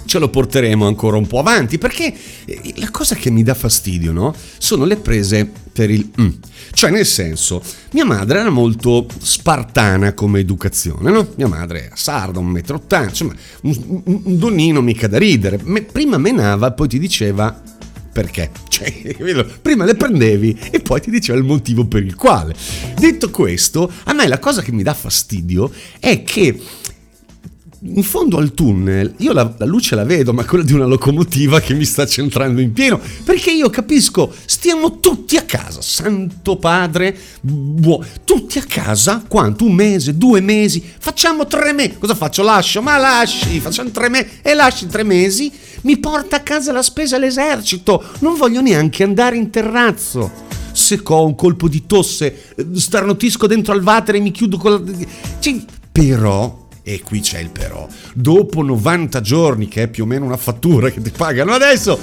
[0.06, 4.12] ce lo porteremo ancora un po' avanti perché eh, la cosa che mi dà fastidio,
[4.12, 4.34] no?
[4.58, 6.28] Sono le prese per il mm.
[6.72, 11.28] Cioè, nel senso, mia madre era molto spartana come educazione, no?
[11.36, 15.58] Mia madre era sarda, un metro ottanta, insomma, un, un- un donnino mica da ridere.
[15.62, 17.60] Me- prima menava, poi ti diceva
[18.12, 18.50] perché?
[18.74, 18.92] Cioè,
[19.62, 22.56] prima le prendevi e poi ti diceva il motivo per il quale.
[22.98, 26.60] Detto questo, a me la cosa che mi dà fastidio è che
[27.86, 31.60] in fondo al tunnel io la, la luce la vedo, ma quella di una locomotiva
[31.60, 32.98] che mi sta centrando in pieno.
[33.24, 39.64] Perché io capisco, stiamo tutti a casa, santo padre, buo- tutti a casa, quanto?
[39.64, 41.96] Un mese, due mesi, facciamo tre mesi.
[41.98, 42.42] Cosa faccio?
[42.42, 46.82] Lascio, ma lasci, facciamo tre mesi e lasci tre mesi, mi porta a casa la
[46.82, 50.30] spesa all'esercito, non voglio neanche andare in terrazzo.
[50.72, 54.72] Se ho un colpo di tosse, eh, starnutisco dentro al water e mi chiudo con
[54.72, 55.06] la...
[55.38, 55.62] Cioè,
[55.92, 57.88] però E qui c'è il però.
[58.12, 61.98] Dopo 90 giorni, che è più o meno una fattura che ti pagano adesso,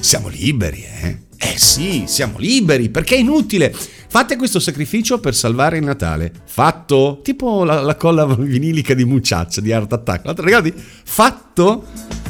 [0.00, 1.18] siamo liberi, eh?
[1.38, 3.72] Eh sì, siamo liberi, perché è inutile.
[4.08, 6.32] Fate questo sacrificio per salvare il Natale.
[6.46, 7.20] Fatto?
[7.22, 10.40] Tipo la, la colla vinilica di Mucciaccia di Art Attack.
[10.40, 10.72] Ricordi?
[10.74, 11.84] Fatto?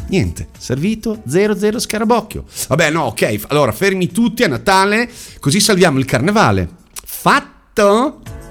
[0.09, 2.45] Niente, servito 00 scarabocchio.
[2.69, 3.45] Vabbè, no, ok.
[3.49, 6.69] Allora, fermi tutti a Natale, così salviamo il carnevale.
[6.93, 8.44] Fatto?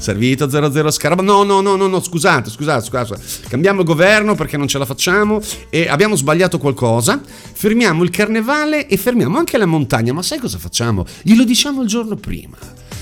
[0.00, 1.30] Servito 00 Scarabocchio.
[1.30, 3.20] No, no, no, no, no, scusate, scusate, scusate.
[3.48, 7.20] Cambiamo governo perché non ce la facciamo e abbiamo sbagliato qualcosa.
[7.22, 10.14] Fermiamo il carnevale e fermiamo anche la montagna.
[10.14, 11.04] Ma sai cosa facciamo?
[11.22, 12.56] Glielo diciamo il giorno prima.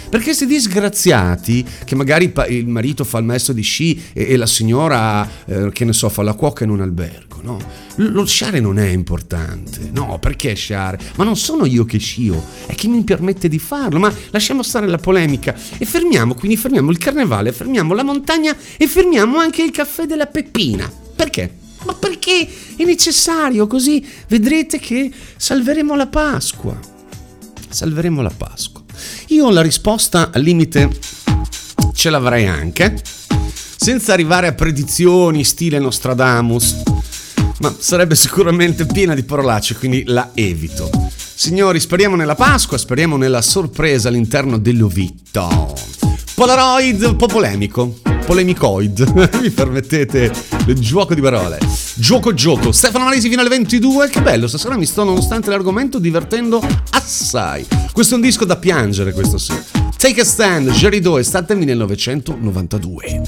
[0.08, 5.28] Perché questi disgraziati, che magari il marito fa il maestro di sci e, la signora,
[5.44, 7.58] eh, che ne so, fa la cuoca in un albergo, no?
[7.96, 10.18] Lo sciare non è importante, no?
[10.18, 10.98] Perché sciare?
[11.16, 14.86] Ma non sono io che scio, è chi mi permette di farlo, ma lasciamo stare
[14.86, 19.70] la polemica e fermiamo, quindi fermiamo il carnevale, fermiamo la montagna e fermiamo anche il
[19.70, 20.90] caffè della Peppina.
[21.14, 21.52] Perché?
[21.84, 26.78] Ma perché è necessario, così vedrete che salveremo la Pasqua.
[27.68, 28.77] Salveremo la Pasqua.
[29.28, 30.90] Io la risposta al limite
[31.94, 33.00] ce l'avrei anche,
[33.76, 36.82] senza arrivare a predizioni stile Nostradamus,
[37.60, 40.90] ma sarebbe sicuramente piena di parolacce, quindi la evito.
[41.34, 45.76] Signori, speriamo nella Pasqua, speriamo nella sorpresa all'interno dell'Ovitto.
[46.34, 50.30] Polaroid un po' polemico, polemicoid, mi permettete
[50.66, 51.58] il gioco di parole.
[51.94, 56.62] Gioco gioco, Stefano Malesi fino alle 22, che bello, stasera mi sto nonostante l'argomento divertendo
[56.90, 57.66] assai.
[57.90, 59.54] Questo è un disco da piangere, questo sì.
[59.96, 63.22] Take a Stand, Gerido, estate 1992.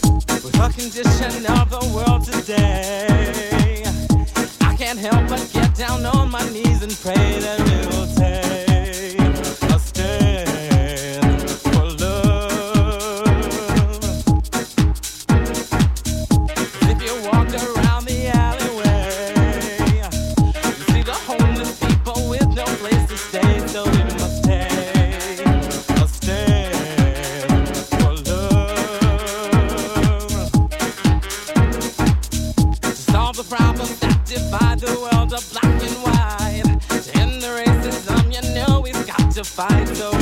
[5.03, 5.31] help
[39.61, 40.20] but get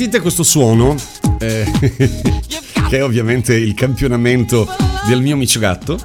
[0.00, 0.96] sentite questo suono,
[1.40, 1.70] eh,
[2.88, 4.66] che è ovviamente il campionamento
[5.06, 5.98] del mio amico gatto,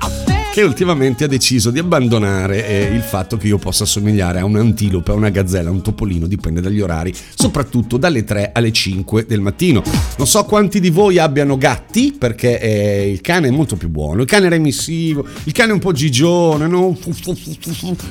[0.52, 4.58] che ultimamente ha deciso di abbandonare eh, il fatto che io possa somigliare a un
[4.58, 9.26] antilope, a una gazzella, a un topolino, dipende dagli orari, soprattutto dalle 3 alle 5
[9.26, 9.82] del mattino.
[10.18, 14.24] Non so quanti di voi abbiano gatti, perché eh, il cane è molto più buono,
[14.24, 16.98] il cane è remissivo, il cane è un po' gigione, no?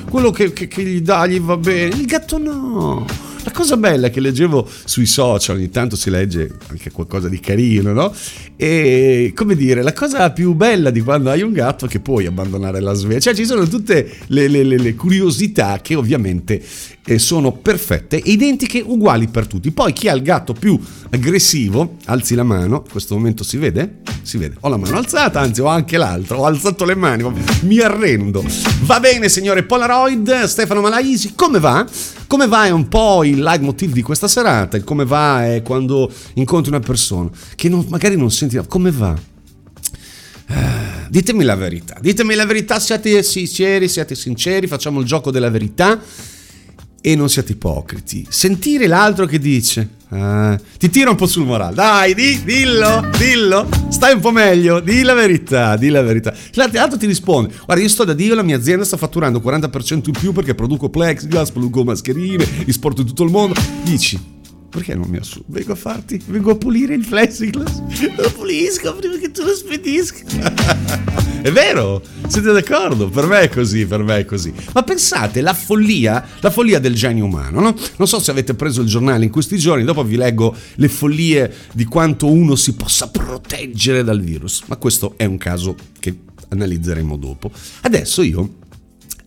[0.08, 4.08] quello che, che, che gli dà gli va bene, il gatto no la cosa bella
[4.08, 8.12] che leggevo sui social, ogni tanto si legge anche qualcosa di carino, no?
[8.56, 12.26] E come dire, la cosa più bella di quando hai un gatto è che puoi
[12.26, 13.20] abbandonare la sveglia.
[13.20, 16.62] Cioè ci sono tutte le, le, le, le curiosità che ovviamente
[17.06, 19.70] eh, sono perfette identiche, uguali per tutti.
[19.70, 20.78] Poi chi ha il gatto più
[21.10, 24.00] aggressivo, alzi la mano, in questo momento si vede?
[24.22, 24.56] Si vede.
[24.60, 27.30] Ho la mano alzata, anzi ho anche l'altra, ho alzato le mani,
[27.62, 28.42] mi arrendo.
[28.82, 31.86] Va bene signore Polaroid, Stefano Malaisi, come va?
[32.26, 32.66] Come va?
[32.66, 36.80] È un po' il leitmotiv di questa serata, il come va è quando incontri una
[36.80, 39.14] persona che non, magari non senti, come va?
[40.46, 45.50] Eh, ditemi la verità, ditemi la verità, siate sinceri, siate sinceri, facciamo il gioco della
[45.50, 46.00] verità
[47.00, 48.26] e non siate ipocriti.
[48.28, 53.68] Sentire l'altro che dice, eh, ti tira un po' sul morale, dai, di, dillo, dillo,
[53.88, 56.32] stai un po' meglio, di la verità, di la verità.
[56.52, 60.12] L'altro ti risponde, guarda, io sto da Dio, la mia azienda sta fatturando 40% in
[60.12, 63.60] più perché produco plexiglass, produco mascherine, esporto in tutto il mondo.
[63.82, 64.33] Dici,
[64.74, 65.44] perché non mi assumo?
[65.46, 67.80] Vengo a farti, vengo a pulire il plexiglass,
[68.16, 70.24] lo pulisco prima che tu lo spedisca.
[71.42, 73.08] è vero, siete d'accordo?
[73.08, 74.52] Per me è così, per me è così.
[74.72, 77.76] Ma pensate, la follia, la follia del genio umano, no?
[77.98, 81.54] Non so se avete preso il giornale in questi giorni, dopo vi leggo le follie
[81.72, 86.18] di quanto uno si possa proteggere dal virus, ma questo è un caso che
[86.48, 87.52] analizzeremo dopo.
[87.82, 88.54] Adesso io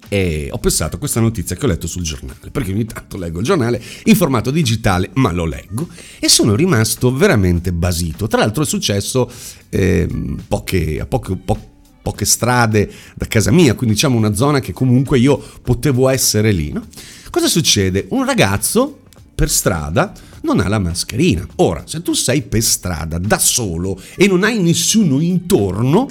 [0.10, 3.40] e ho pensato a questa notizia che ho letto sul giornale, perché ogni tanto leggo
[3.40, 5.88] il giornale in formato digitale, ma lo leggo
[6.20, 8.28] e sono rimasto veramente basito.
[8.28, 9.30] Tra l'altro è successo
[9.70, 10.08] eh,
[10.48, 11.70] poche, a poche, po-
[12.02, 16.72] poche strade da casa mia, quindi diciamo una zona che comunque io potevo essere lì.
[16.72, 16.86] No?
[17.30, 18.06] Cosa succede?
[18.10, 19.02] Un ragazzo
[19.36, 21.46] per strada non ha la mascherina.
[21.58, 26.08] Ora, se tu sei per strada da solo e non hai nessuno intorno,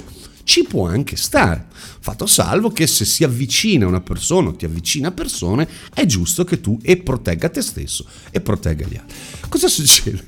[0.47, 1.65] ci può anche stare.
[1.99, 6.45] Fatto salvo che se si avvicina una persona o ti avvicina a persone, è giusto
[6.45, 9.17] che tu e protegga te stesso e protegga gli altri.
[9.49, 10.23] Cosa succede?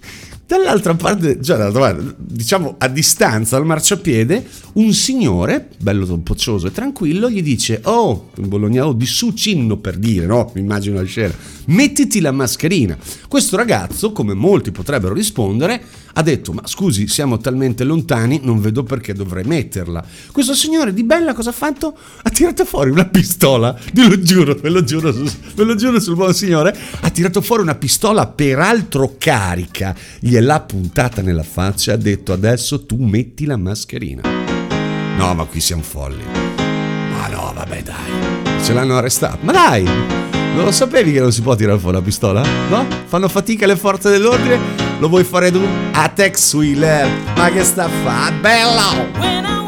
[0.45, 6.71] Dall'altra parte, cioè dall'altra parte, diciamo a distanza al marciapiede, un signore, bello poccioso e
[6.71, 10.51] tranquillo, gli dice: Oh, in Bologna, oh, di su cinno per dire, no?
[10.55, 11.33] Mi immagino la scena,
[11.67, 12.97] mettiti la mascherina.
[13.27, 15.81] Questo ragazzo, come molti potrebbero rispondere,
[16.13, 20.03] ha detto: Ma scusi, siamo talmente lontani, non vedo perché dovrei metterla.
[20.31, 21.97] Questo signore di bella cosa ha fatto?
[22.23, 26.15] Ha tirato fuori una pistola, ve lo giuro, ve lo giuro, ve lo giuro sul
[26.15, 26.75] buon signore.
[27.01, 32.85] Ha tirato fuori una pistola, peraltro carica, gliel'ha puntata nella faccia e ha detto: Adesso
[32.85, 34.21] tu metti la mascherina.
[35.17, 36.23] No, ma qui siamo folli.
[37.11, 38.63] Ma no, vabbè, dai.
[38.63, 39.39] Ce l'hanno arrestato.
[39.41, 40.38] Ma dai!
[40.55, 42.43] Non lo sapevi che non si può tirare fuori la pistola?
[42.69, 42.85] No?
[43.05, 44.57] Fanno fatica le forze dell'ordine?
[44.99, 45.61] Lo vuoi fare tu?
[45.93, 47.07] A Tex Wheeler.
[47.35, 48.31] Ma che sta a fa?
[48.31, 49.58] Bello!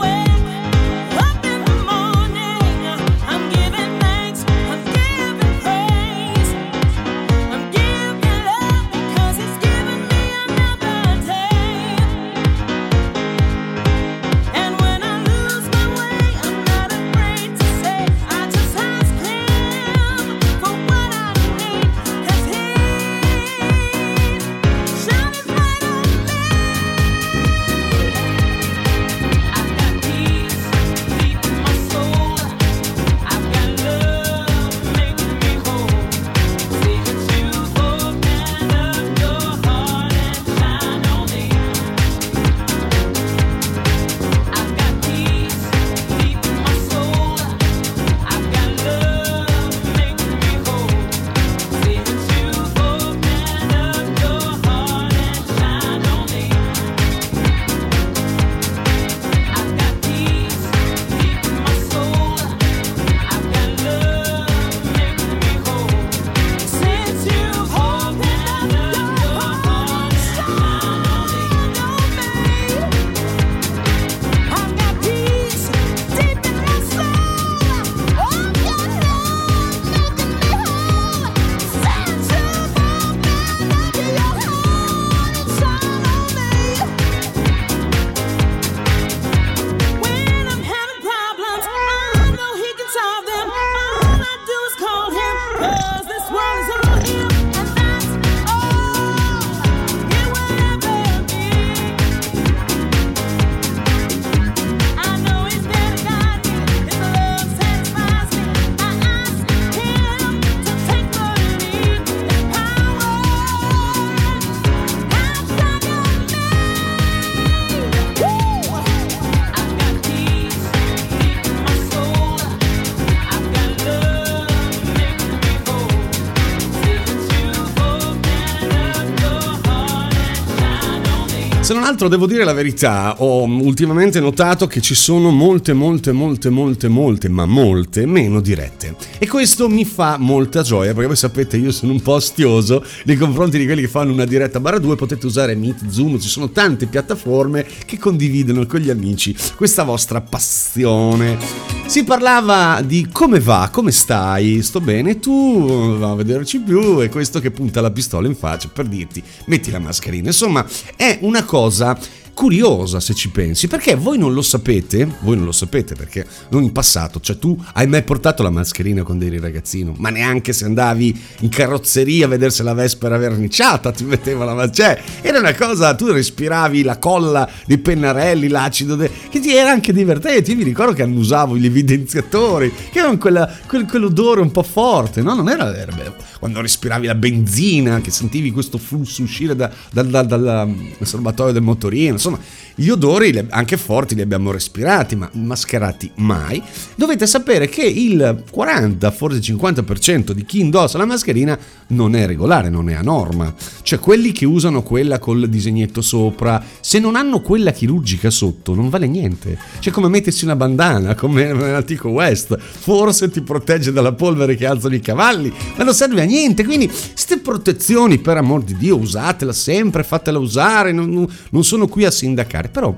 [132.01, 136.11] Se non altro devo dire la verità, ho ultimamente notato che ci sono molte, molte,
[136.11, 138.95] molte, molte, molte, ma molte meno dirette.
[139.19, 143.17] E questo mi fa molta gioia, perché voi sapete io sono un po' astioso nei
[143.17, 146.49] confronti di quelli che fanno una diretta barra 2, potete usare Meet, Zoom, ci sono
[146.49, 151.37] tante piattaforme che condividono con gli amici questa vostra passione.
[151.85, 157.09] Si parlava di come va, come stai, sto bene, tu, va a vederci più, e
[157.09, 160.27] questo che punta la pistola in faccia per dirti metti la mascherina.
[160.27, 161.90] Insomma, è una cosa
[162.33, 166.63] curiosa se ci pensi, perché voi non lo sapete, voi non lo sapete perché non
[166.63, 170.65] in passato, cioè tu hai mai portato la mascherina quando eri ragazzino, ma neanche se
[170.65, 175.53] andavi in carrozzeria a vedersi la Vespera verniciata ti metteva la mascherina, cioè era una
[175.53, 179.11] cosa, tu respiravi la colla dei pennarelli, l'acido, de...
[179.29, 183.51] che ti era anche divertente, io mi ricordo che annusavo gli evidenziatori, che avevano quella,
[183.67, 185.35] quel, quell'odore un po' forte, no?
[185.35, 185.93] Non era, era.
[186.41, 191.61] Quando respiravi la benzina, che sentivi questo flusso uscire da, da, da, dal serbatoio del
[191.61, 192.39] motorino, insomma
[192.75, 196.61] gli odori anche forti li abbiamo respirati ma mascherati mai.
[196.95, 201.57] Dovete sapere che il 40 forse 50% di chi indossa la mascherina
[201.87, 203.53] non è regolare non è a norma.
[203.81, 208.89] Cioè quelli che usano quella col disegnetto sopra se non hanno quella chirurgica sotto non
[208.89, 209.57] vale niente.
[209.79, 212.57] Cioè come mettersi una bandana come nell'antico West.
[212.57, 216.63] Forse ti protegge dalla polvere che alzano i cavalli ma non serve a niente.
[216.63, 222.05] Quindi queste protezioni per amor di Dio usatela sempre fatela usare non, non sono qui
[222.05, 222.95] a sindacare, però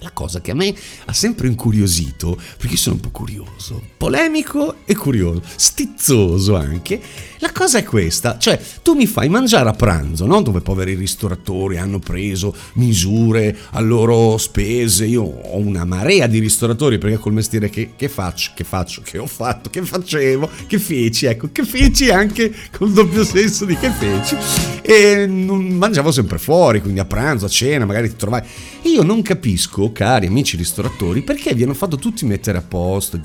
[0.00, 0.74] la cosa che a me
[1.06, 7.00] ha sempre incuriosito, perché sono un po' curioso, polemico e curioso, stizzoso anche,
[7.38, 10.42] la cosa è questa, cioè tu mi fai mangiare a pranzo, no?
[10.42, 16.98] dove poveri ristoratori hanno preso misure a loro spese, io ho una marea di ristoratori
[16.98, 21.26] perché col mestiere che, che faccio, che faccio, che ho fatto, che facevo, che feci,
[21.26, 24.36] ecco, che feci anche col doppio senso di che feci,
[24.82, 28.42] e mangiavo sempre fuori, quindi a pranzo, a cena, magari ti trovai.
[28.86, 33.20] Io non capisco, cari amici ristoratori, perché vi hanno fatto tutti mettere a posto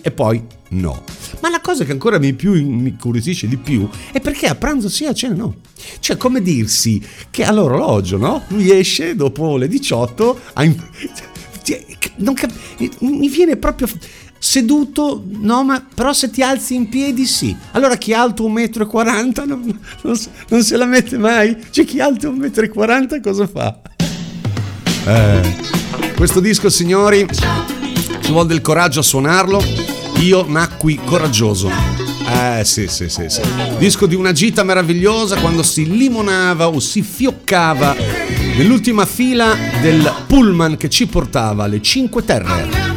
[0.00, 1.02] e poi no.
[1.40, 5.06] Ma la cosa che ancora mi più incuriosisce di più è perché a pranzo sì,
[5.06, 5.56] a cena no.
[5.98, 8.44] Cioè, come dirsi che all'orologio, no?
[8.48, 10.74] Lui esce dopo le 18, a...
[11.62, 11.84] Cioè,
[12.34, 12.54] cap-
[13.00, 13.88] mi viene proprio
[14.38, 17.54] seduto, no, ma però se ti alzi in piedi sì.
[17.72, 21.56] Allora chi è alto 1,40 m non, non, non, se la mette mai.
[21.68, 23.80] Cioè chi è alto 1,40 m cosa fa?
[25.04, 25.56] Eh,
[26.16, 27.26] questo disco, signori,
[28.20, 29.62] ci vuole del coraggio a suonarlo.
[30.18, 31.70] Io nacqui coraggioso.
[32.28, 33.40] Eh sì, sì, sì, sì.
[33.78, 37.96] Disco di una gita meravigliosa quando si limonava o si fioccava
[38.56, 42.89] nell'ultima fila del pullman che ci portava alle Cinque Terre.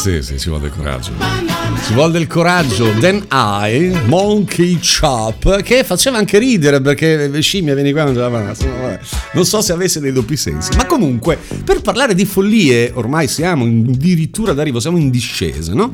[0.00, 1.12] Sì, sì, ci vuole del coraggio.
[1.86, 2.90] Ci vuole del coraggio.
[3.00, 9.72] Then I, Monkey Chop, che faceva anche ridere perché scimmia vieni qua non so se
[9.72, 10.74] avesse dei doppi sensi.
[10.74, 15.90] Ma comunque, per parlare di follie, ormai siamo addirittura d'arrivo, siamo in discesa, no?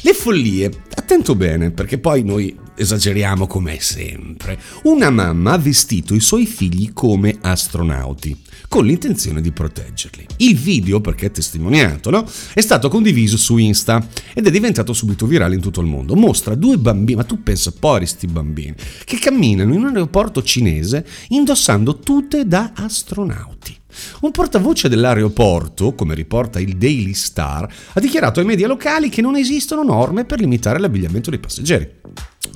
[0.00, 4.58] Le follie, attento bene, perché poi noi esageriamo come sempre.
[4.84, 8.34] Una mamma ha vestito i suoi figli come astronauti,
[8.70, 10.26] con l'intenzione di proteggerli.
[10.36, 12.24] Il video, perché è testimoniato, no?
[12.54, 16.14] È stato condiviso su Insta ed è diventato subito virale in tutto il mondo.
[16.14, 21.04] Mostra due bambini, ma tu pensa a sti bambini, che camminano in un aeroporto cinese
[21.30, 23.76] indossando tute da astronauti.
[24.20, 29.34] Un portavoce dell'aeroporto, come riporta il Daily Star, ha dichiarato ai media locali che non
[29.34, 31.90] esistono norme per limitare l'abbigliamento dei passeggeri.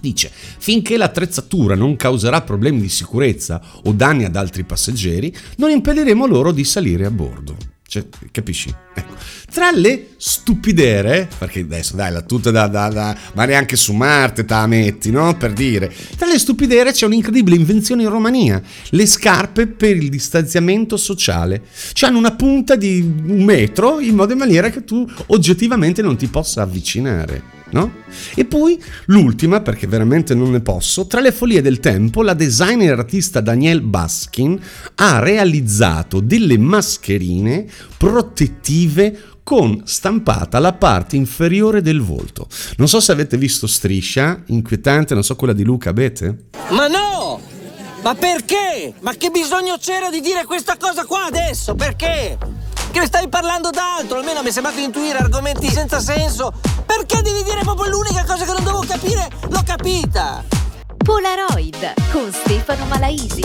[0.05, 6.27] Dice, finché l'attrezzatura non causerà problemi di sicurezza o danni ad altri passeggeri, non impediremo
[6.27, 7.57] loro di salire a bordo.
[7.87, 8.69] Cioè, capisci?
[8.95, 9.15] Ecco.
[9.51, 14.45] Tra le stupidere, perché adesso dai, la tutta da, da, da, ma neanche su Marte
[14.45, 15.35] te la metti, no?
[15.39, 15.91] Per dire.
[16.19, 21.63] Tra le stupidere c'è un'incredibile invenzione in Romania, le scarpe per il distanziamento sociale.
[21.95, 26.19] Cioè hanno una punta di un metro in modo e maniera che tu oggettivamente non
[26.19, 27.54] ti possa avvicinare.
[27.75, 27.93] No?
[28.37, 32.97] E poi l'ultima, perché veramente non ne posso, tra le follie del tempo, la designer
[32.97, 34.57] artista Danielle Baskin
[34.95, 37.67] ha realizzato delle mascherine
[37.97, 42.47] protettive con stampata la parte inferiore del volto.
[42.77, 46.45] Non so se avete visto Striscia, inquietante, non so quella di Luca, avete?
[46.71, 47.41] Ma no!
[48.05, 48.95] Ma perché?
[49.01, 51.75] Ma che bisogno c'era di dire questa cosa qua adesso?
[51.75, 52.39] Perché?
[52.95, 56.53] Che stai parlando d'altro, almeno mi è sembrato intuire argomenti senza senso.
[56.87, 59.29] Perché devi dire proprio l'unica cosa che non devo capire?
[59.49, 60.45] L'ho capita!
[60.99, 63.43] Polaroid con Stefano Malaisi.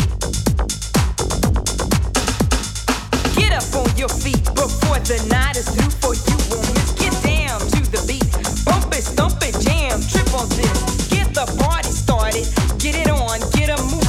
[3.34, 6.94] Get up on your feet before the night is through for you miss.
[6.94, 8.30] Get down to the beat.
[8.64, 11.08] Bump it, stomp it, jam, trip on this.
[11.10, 12.48] Get the party started.
[12.78, 14.09] Get it on, get a move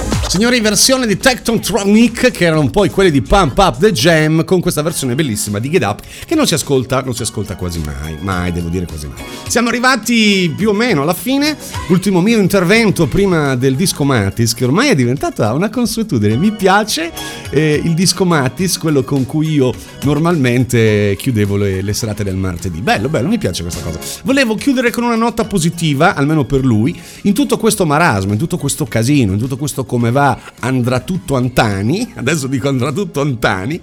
[0.31, 4.81] Signori, versione di Tectontronic, che erano poi quelli di Pump Up the Jam, con questa
[4.81, 8.53] versione bellissima di Get Up, che non si ascolta, non si ascolta quasi mai, mai,
[8.53, 9.21] devo dire quasi mai.
[9.45, 11.57] Siamo arrivati più o meno alla fine,
[11.89, 16.37] ultimo mio intervento prima del disco Matis, che ormai è diventata una consuetudine.
[16.37, 17.11] Mi piace
[17.49, 19.73] eh, il disco Matis, quello con cui io
[20.03, 22.79] normalmente chiudevo le, le serate del martedì.
[22.79, 23.99] Bello, bello, mi piace questa cosa.
[24.23, 28.57] Volevo chiudere con una nota positiva, almeno per lui, in tutto questo marasma, in tutto
[28.57, 30.19] questo casino, in tutto questo come va,
[30.59, 33.79] andrà tutto Antani, adesso dico andrà tutto Antani.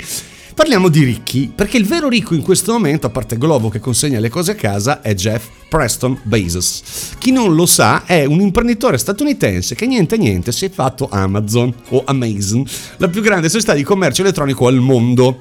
[0.59, 4.19] Parliamo di ricchi, perché il vero ricco in questo momento, a parte Globo che consegna
[4.19, 7.13] le cose a casa, è Jeff Preston Bezos.
[7.19, 11.73] Chi non lo sa è un imprenditore statunitense che niente niente si è fatto Amazon
[11.91, 12.65] o Amazon,
[12.97, 15.39] la più grande società di commercio elettronico al mondo.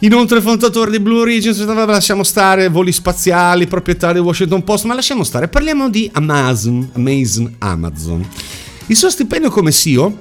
[0.00, 1.54] Inoltre fondatore di Blue Origin,
[1.86, 7.54] lasciamo stare voli spaziali, proprietario di Washington Post, ma lasciamo stare, parliamo di Amazon, Amazon,
[7.60, 8.28] Amazon.
[8.92, 10.18] Il suo stipendio come CEO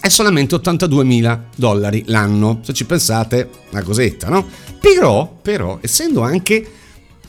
[0.00, 4.46] è solamente 82 mila dollari l'anno, se ci pensate, una cosetta, no?
[4.80, 6.64] Però, però, essendo anche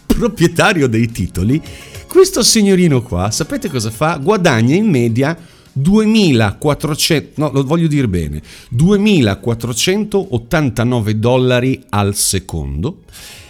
[0.05, 1.59] proprietario dei titoli,
[2.07, 4.17] questo signorino qua, sapete cosa fa?
[4.17, 5.35] Guadagna in media
[5.71, 8.39] 2400, no, lo voglio dire bene,
[8.69, 12.99] 2489 dollari al secondo,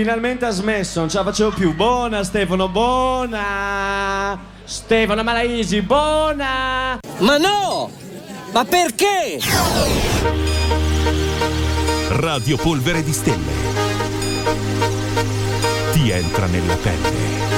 [0.03, 1.73] Finalmente ha smesso, non ce la facevo più.
[1.73, 4.37] Buona Stefano, buona!
[4.65, 6.99] Stefano Malaisi, buona!
[7.19, 7.89] Ma no!
[8.51, 9.39] Ma perché?
[12.09, 13.53] Radio Polvere di Stelle.
[15.93, 17.52] Ti entra nella pelle.